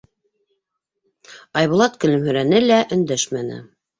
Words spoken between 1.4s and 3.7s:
Айбулат көлөмһөрәне лә өндәшмәне.